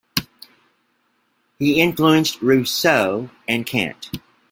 [1.59, 4.09] He influenced Rousseau and Kant.